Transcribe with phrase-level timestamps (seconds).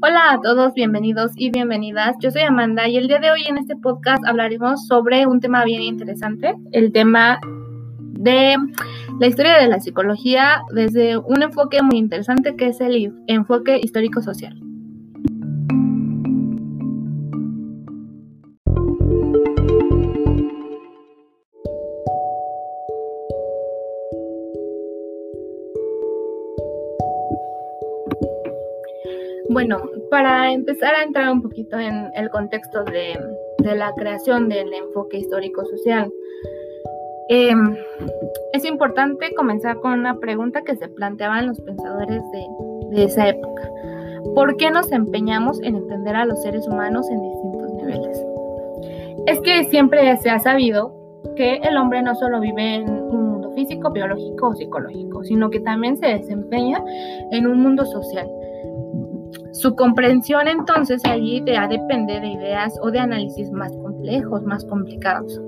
[0.00, 2.16] Hola a todos, bienvenidos y bienvenidas.
[2.20, 5.64] Yo soy Amanda y el día de hoy en este podcast hablaremos sobre un tema
[5.64, 7.38] bien interesante, el tema
[8.14, 8.56] de
[9.20, 14.67] la historia de la psicología desde un enfoque muy interesante que es el enfoque histórico-social.
[29.50, 29.78] Bueno,
[30.10, 33.18] para empezar a entrar un poquito en el contexto de,
[33.62, 36.12] la creación del enfoque histórico-social,
[37.30, 37.74] em,
[38.52, 42.46] es importante comenzar con una pregunta que se planteaban los pensadores de,
[42.90, 43.70] de esa época.
[44.34, 48.26] ¿Por qué nos empeñamos en entender a los seres humanos en distintos niveles?
[49.26, 50.94] Es que siempre se ha sabido
[51.36, 55.60] que el hombre no solo vive en un mundo físico, biológico o psicológico, sino que
[55.60, 56.82] también se desempeña
[57.30, 58.28] en un mundo social
[59.52, 65.40] su comprensión entonces allí ya depende de ideas o de análisis más complejos, más complicados.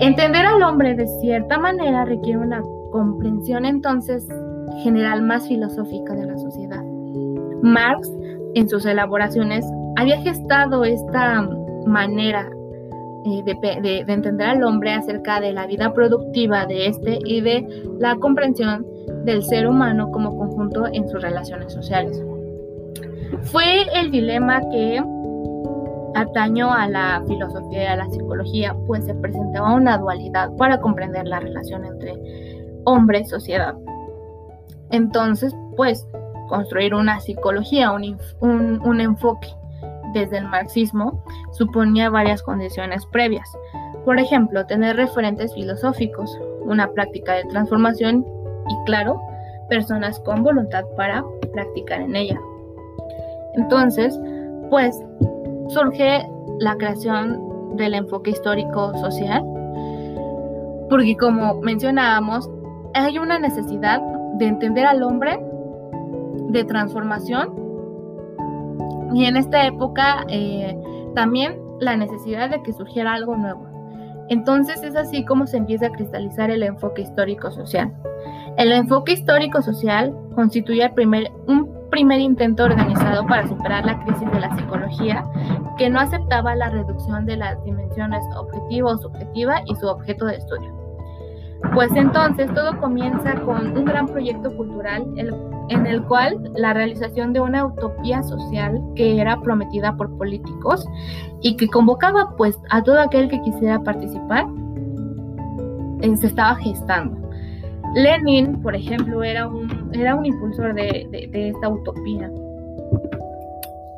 [0.00, 4.26] Entender al hombre de cierta manera requiere una comprensión entonces
[4.82, 6.82] general más filosófica de la sociedad.
[7.62, 8.10] Marx,
[8.54, 9.64] en sus elaboraciones,
[9.96, 11.46] había gestado esta
[11.86, 12.48] manera
[13.26, 17.66] eh, de, de, entender al hombre acerca de la vida productiva de este y de
[17.98, 18.86] la comprensión
[19.24, 22.24] del ser humano como conjunto en sus relaciones sociales.
[23.44, 25.02] Fue el dilema que
[26.14, 31.26] atañó a la filosofía y a la psicología, pues se presentaba una dualidad para comprender
[31.26, 32.14] la relación entre
[32.84, 33.74] hombre y sociedad.
[34.90, 36.06] Entonces, pues,
[36.48, 39.48] construir una psicología, un, un enfoque
[40.12, 43.48] desde el marxismo, suponía varias condiciones previas.
[44.04, 48.26] Por ejemplo, tener referentes filosóficos, una práctica de transformación
[48.68, 49.20] y, claro,
[49.68, 52.40] personas con voluntad para practicar en ella.
[53.54, 54.18] Entonces,
[54.70, 55.00] pues
[55.68, 56.26] surge
[56.58, 59.42] la creación del enfoque histórico social,
[60.88, 62.50] porque como mencionábamos,
[62.94, 64.00] hay una necesidad
[64.38, 65.40] de entender al hombre
[66.48, 67.54] de transformación
[69.14, 70.76] y en esta época eh,
[71.14, 73.66] también la necesidad de que surgiera algo nuevo.
[74.28, 77.92] Entonces es así como se empieza a cristalizar el enfoque histórico-social.
[78.56, 81.32] El enfoque histórico-social constituye el primer,
[81.90, 85.24] primer intento organizado para superar la crisis de la psicología
[85.76, 90.36] que no aceptaba la reducción de las dimensiones objetivo o subjetiva y su objeto de
[90.36, 90.80] estudio.
[91.74, 95.04] Pues entonces todo comienza con un gran proyecto cultural
[95.68, 100.86] en el cual la realización de una utopía social que era prometida por políticos
[101.42, 104.46] y que convocaba pues a todo aquel que quisiera participar
[106.00, 107.20] eh, se estaba gestando.
[107.94, 112.30] Lenin, por ejemplo, era un, era un impulsor de, esta utopía.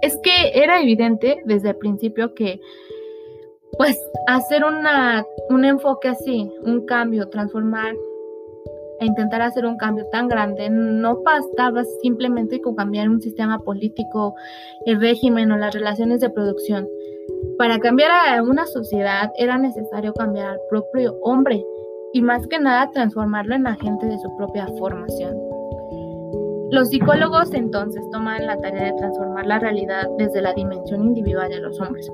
[0.03, 2.61] Es que era evidente desde el principio que,
[3.79, 7.95] pues, hacer una, un enfoque así, un cambio, transformar
[9.01, 14.35] e intentar hacer un cambio tan grande, no bastaba simplemente con cambiar un sistema político,
[14.87, 16.89] el régimen o las relaciones de producción.
[17.59, 21.65] Para cambiar a una sociedad era necesario cambiar al propio hombre,
[22.13, 25.42] y más que nada transformarlo en agente de su propia formación.
[26.73, 31.61] Los psicólogos entonces toman la tarea de transformar la realidad desde la dimensión individual de
[31.61, 32.11] los hombres.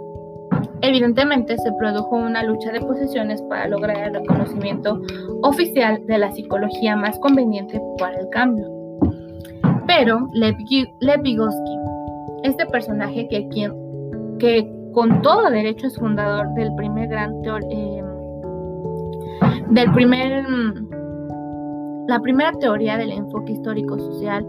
[0.81, 5.01] Evidentemente se produjo una lucha de posiciones para lograr el reconocimiento
[5.43, 8.67] oficial de la psicología más conveniente para el cambio.
[9.87, 10.57] Pero Lev,
[11.23, 11.79] Vygotsky,
[12.43, 13.73] este personaje que, quien,
[14.41, 18.03] que con todo derecho es fundador del primer gran teórico, eh,
[19.71, 20.45] del primer,
[22.09, 24.45] la primera teoría del enfoque histórico-social,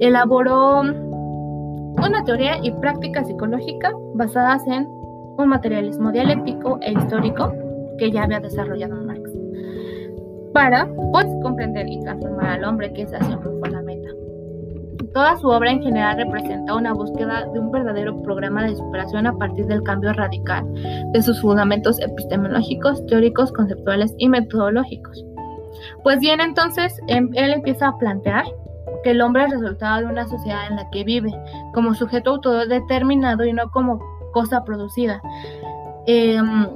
[0.00, 7.52] elaboró una teoría y práctica psicológica basadas en un materialismo dialéctico e histórico
[7.98, 9.30] que ya había desarrollado Marx,
[10.54, 14.08] para pues comprender y transformar al hombre, que esa siempre fue la meta.
[15.12, 19.36] Toda su obra en general representa una búsqueda de un verdadero programa de superación a
[19.36, 20.64] partir del cambio radical
[21.12, 25.24] de sus fundamentos epistemológicos, teóricos, conceptuales y metodológicos.
[26.06, 28.44] Pues bien, entonces em, él empieza a plantear
[29.02, 31.32] que el hombre es resultado de una sociedad en la que vive
[31.74, 33.98] como sujeto autodeterminado y no como
[34.32, 35.20] cosa producida.
[36.06, 36.68] Em,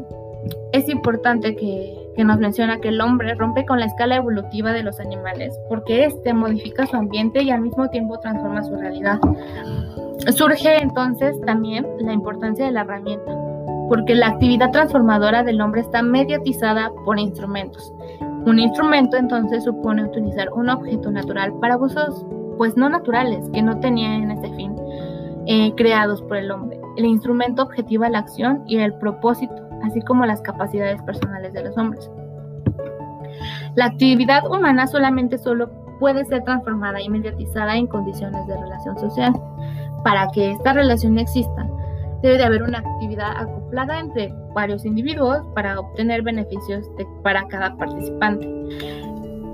[0.73, 4.99] es importante que, nos menciona que el hombre rompe con la escala evolutiva de los
[4.99, 9.21] animales porque éste modifica su ambiente y al mismo tiempo transforma su realidad.
[10.33, 13.33] Surge entonces también la importancia de la herramienta,
[13.89, 17.91] porque la actividad transformadora del hombre está mediatizada por instrumentos.
[18.47, 22.25] Un instrumento entonces supone utilizar un objeto natural para usos
[22.57, 24.75] pues no naturales que no tenían ese fin
[25.47, 26.81] eh, creados por el hombre.
[26.97, 31.77] El instrumento objetiva la acción y el propósito, así como las capacidades personales de los
[31.79, 32.11] hombres.
[33.77, 35.71] La actividad humana solamente solo
[36.01, 39.33] puede ser transformada y mediatizada en condiciones de relación social.
[40.03, 41.69] Para que esta relación exista,
[42.23, 46.91] debe de haber una actividad acoplada entre varios individuos para obtener beneficios
[47.23, 48.49] para cada participante.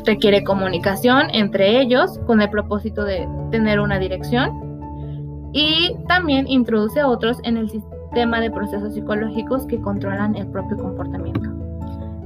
[0.05, 7.09] Requiere comunicación entre ellos con el propósito de tener una dirección y también introduce a
[7.09, 11.51] otros en el sistema de procesos psicológicos que controlan el propio comportamiento.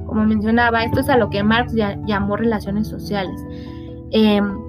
[0.05, 3.39] Como mencionaba, esto es a lo que Marx llamó relaciones sociales.
[4.11, 4.59] Em,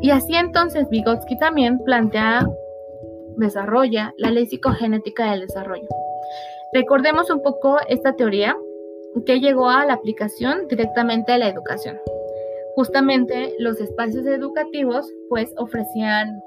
[0.00, 2.46] y así entonces Vygotsky también plantea,
[3.36, 5.88] desarrolla la ley psicogenética del desarrollo.
[6.72, 8.56] Recordemos un poco esta teoría
[9.26, 11.98] que llegó a la aplicación directamente a la educación.
[12.74, 16.42] Justamente los espacios educativos pues ofrecían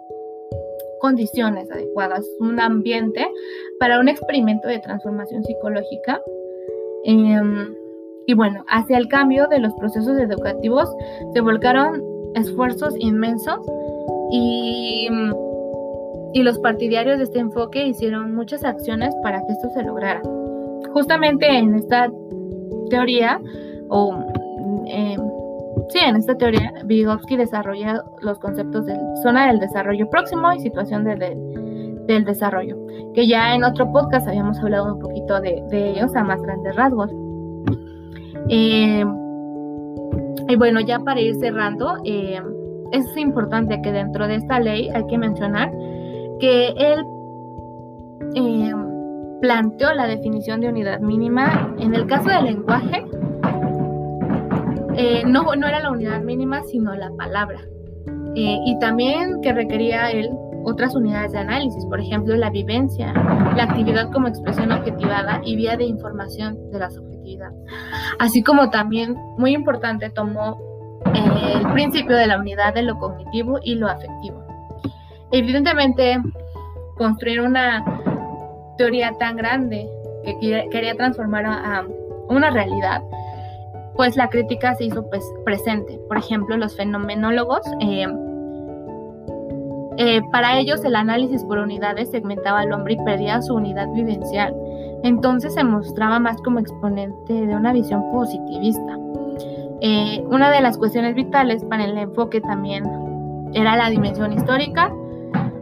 [1.00, 3.26] condiciones adecuadas, un ambiente
[3.80, 6.22] para un experimento de transformación psicológica.
[7.06, 7.74] Em,
[8.26, 10.94] y bueno, hacia el cambio de los procesos educativos
[11.34, 12.04] se volcaron
[12.36, 13.60] esfuerzos inmensos
[14.32, 15.08] y,
[16.38, 20.22] y los partidarios de este enfoque hicieron muchas acciones para que esto se lograra.
[20.94, 22.12] Justamente en esta
[22.90, 23.40] teoría
[23.90, 24.24] o
[24.88, 25.18] eh,
[25.90, 31.06] Sí, en esta teoría, Vygotsky desarrolla los conceptos de zona del desarrollo próximo y situación
[31.06, 32.76] del desarrollo,
[33.14, 37.10] que ya en otro podcast habíamos hablado un poquito de, ellos a más grandes rasgos.
[38.50, 39.06] Eh,
[40.50, 42.42] y bueno, ya para ir cerrando, eh,
[42.92, 45.72] es importante que dentro de esta ley hay que mencionar
[46.40, 47.06] que él
[48.36, 48.74] eh,
[49.42, 53.06] planteó la definición de unidad mínima en el caso del lenguaje
[54.98, 57.60] eh, no, no era la unidad mínima, sino la palabra.
[58.36, 60.32] Eh, y también que requería él
[60.64, 63.14] otras unidades de análisis, por ejemplo, la vivencia,
[63.56, 67.52] la actividad como expresión objetivada y vía de información de la subjetividad.
[68.20, 70.60] Así como también, muy importante, tomó
[71.14, 74.47] el principio de la unidad de lo cognitivo y lo afectivo.
[75.32, 76.18] Evidentemente,
[76.98, 77.84] construir una
[78.78, 79.90] teoría tan grande
[80.24, 81.86] que quería transformar a
[82.30, 83.02] una realidad
[83.98, 86.00] pues la crítica se hizo pues, presente.
[86.08, 88.08] Por ejemplo, los fenomenólogos, eh,
[89.98, 94.56] eh, para ellos el análisis por unidades segmentaba al hombre y perdía su unidad vivencial.
[95.04, 98.98] Entonces se mostraba más como exponente de una visión positivista.
[99.82, 102.84] Eh, una de las cuestiones vitales para el enfoque también
[103.54, 104.94] era la dimensión histórica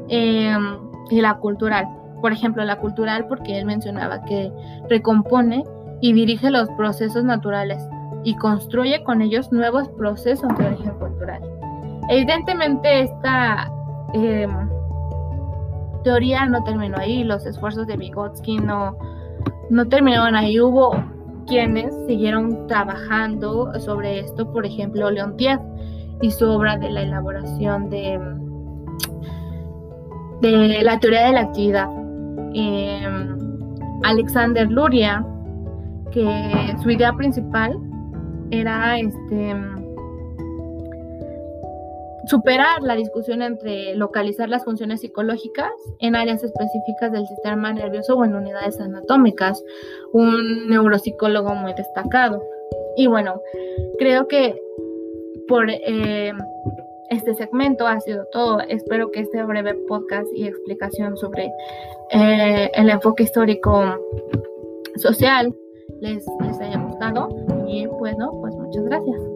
[0.07, 1.87] y la cultural.
[2.21, 4.51] Por ejemplo, la cultural porque él mencionaba que
[4.89, 5.63] recompone
[6.01, 7.87] y dirige los procesos naturales
[8.23, 11.41] y construye con ellos nuevos procesos de origen cultural.
[12.09, 13.71] Evidentemente esta
[14.13, 14.69] em,
[16.03, 18.97] teoría no terminó ahí, los esfuerzos de Vygotsky no,
[19.69, 20.95] no terminaron ahí, hubo
[21.47, 25.59] quienes siguieron trabajando sobre esto, por ejemplo, Leontiev
[26.21, 28.19] y su obra de la elaboración de,
[30.41, 31.89] de la teoría de la actividad.
[32.53, 33.37] Em,
[34.03, 35.25] Alexander Luria,
[36.11, 37.77] que su idea principal
[38.51, 39.55] era este
[42.27, 48.25] superar la discusión entre localizar las funciones psicológicas en áreas específicas del sistema nervioso o
[48.25, 49.63] en unidades anatómicas,
[50.11, 52.43] un neuropsicólogo muy destacado.
[52.97, 53.41] Y bueno,
[53.99, 54.59] creo que
[55.47, 56.33] por eh,
[57.15, 58.59] este segmento ha sido todo.
[58.61, 61.51] Espero que este breve podcast y explicación sobre
[62.11, 63.83] eh, el enfoque histórico
[64.97, 65.53] social
[66.01, 67.29] les, les haya gustado.
[67.67, 69.34] Y bueno, pues muchas gracias.